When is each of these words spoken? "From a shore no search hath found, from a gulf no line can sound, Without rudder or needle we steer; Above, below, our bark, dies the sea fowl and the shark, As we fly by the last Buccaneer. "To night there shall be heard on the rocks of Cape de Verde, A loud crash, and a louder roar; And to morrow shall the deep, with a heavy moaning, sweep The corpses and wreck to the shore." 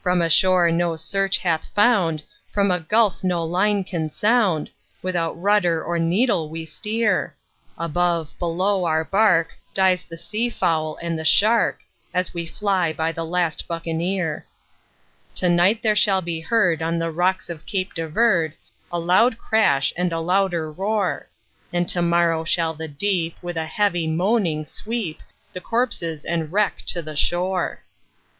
"From 0.00 0.22
a 0.22 0.30
shore 0.30 0.70
no 0.70 0.94
search 0.94 1.38
hath 1.38 1.66
found, 1.74 2.22
from 2.52 2.70
a 2.70 2.78
gulf 2.78 3.24
no 3.24 3.42
line 3.42 3.82
can 3.82 4.08
sound, 4.10 4.70
Without 5.02 5.32
rudder 5.32 5.82
or 5.82 5.98
needle 5.98 6.48
we 6.48 6.64
steer; 6.64 7.34
Above, 7.76 8.32
below, 8.38 8.84
our 8.84 9.02
bark, 9.02 9.58
dies 9.74 10.04
the 10.08 10.16
sea 10.16 10.48
fowl 10.50 10.96
and 11.02 11.18
the 11.18 11.24
shark, 11.24 11.80
As 12.14 12.32
we 12.32 12.46
fly 12.46 12.92
by 12.92 13.10
the 13.10 13.24
last 13.24 13.66
Buccaneer. 13.66 14.46
"To 15.34 15.48
night 15.48 15.82
there 15.82 15.96
shall 15.96 16.22
be 16.22 16.38
heard 16.38 16.80
on 16.80 17.00
the 17.00 17.10
rocks 17.10 17.50
of 17.50 17.66
Cape 17.66 17.92
de 17.92 18.06
Verde, 18.06 18.54
A 18.92 19.00
loud 19.00 19.36
crash, 19.36 19.92
and 19.96 20.12
a 20.12 20.20
louder 20.20 20.70
roar; 20.70 21.28
And 21.72 21.88
to 21.88 22.00
morrow 22.02 22.44
shall 22.44 22.72
the 22.72 22.86
deep, 22.86 23.34
with 23.42 23.56
a 23.56 23.66
heavy 23.66 24.06
moaning, 24.06 24.64
sweep 24.64 25.20
The 25.52 25.60
corpses 25.60 26.24
and 26.24 26.52
wreck 26.52 26.82
to 26.86 27.02
the 27.02 27.16
shore." 27.16 27.82